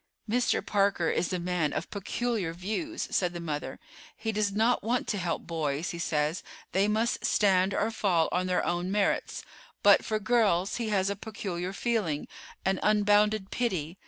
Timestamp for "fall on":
7.91-8.47